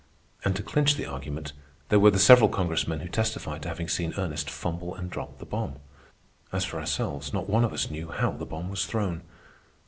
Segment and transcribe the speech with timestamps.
[0.43, 1.53] And to clinch the argument,
[1.89, 5.45] there were the several Congressmen who testified to having seen Ernest fumble and drop the
[5.45, 5.75] bomb.
[6.51, 9.21] As for ourselves, not one of us knew how the bomb was thrown.